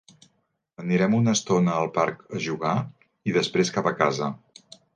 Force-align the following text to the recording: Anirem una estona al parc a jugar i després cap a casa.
Anirem 0.83 1.13
una 1.17 1.35
estona 1.39 1.75
al 1.81 1.91
parc 1.99 2.25
a 2.39 2.43
jugar 2.47 2.73
i 3.33 3.37
després 3.39 3.73
cap 3.79 3.91
a 3.93 3.97
casa. 4.05 4.35